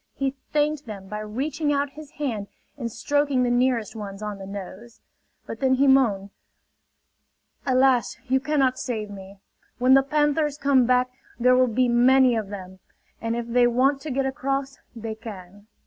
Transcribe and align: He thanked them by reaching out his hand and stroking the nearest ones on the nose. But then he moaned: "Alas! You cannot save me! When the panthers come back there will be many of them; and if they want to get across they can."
He 0.15 0.33
thanked 0.51 0.87
them 0.87 1.07
by 1.07 1.19
reaching 1.19 1.71
out 1.71 1.91
his 1.91 2.13
hand 2.17 2.47
and 2.75 2.91
stroking 2.91 3.43
the 3.43 3.51
nearest 3.51 3.95
ones 3.95 4.23
on 4.23 4.39
the 4.39 4.47
nose. 4.47 4.99
But 5.45 5.59
then 5.59 5.75
he 5.75 5.85
moaned: 5.85 6.31
"Alas! 7.67 8.17
You 8.27 8.39
cannot 8.39 8.79
save 8.79 9.11
me! 9.11 9.37
When 9.77 9.93
the 9.93 10.01
panthers 10.01 10.57
come 10.57 10.87
back 10.87 11.11
there 11.39 11.55
will 11.55 11.67
be 11.67 11.87
many 11.87 12.35
of 12.35 12.49
them; 12.49 12.79
and 13.21 13.35
if 13.35 13.45
they 13.45 13.67
want 13.67 14.01
to 14.01 14.09
get 14.09 14.25
across 14.25 14.79
they 14.95 15.13
can." 15.13 15.67